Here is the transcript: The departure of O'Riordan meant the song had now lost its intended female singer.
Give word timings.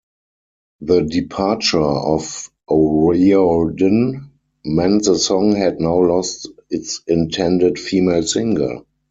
The 0.79 1.01
departure 1.03 1.79
of 1.79 2.49
O'Riordan 2.67 4.31
meant 4.65 5.03
the 5.03 5.15
song 5.15 5.51
had 5.55 5.79
now 5.79 5.99
lost 5.99 6.47
its 6.71 7.03
intended 7.07 7.77
female 7.77 8.23
singer. 8.23 8.81